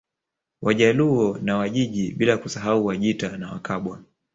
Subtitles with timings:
[0.61, 4.03] Wajaluo na Wajiji bila kusahau Wajita na Wakabwa